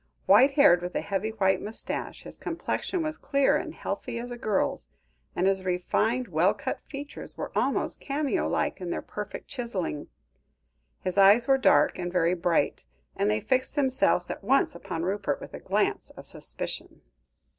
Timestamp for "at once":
14.31-14.73